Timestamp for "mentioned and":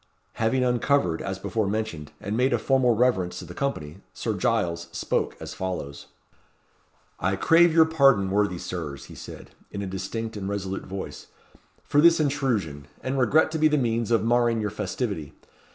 1.67-2.35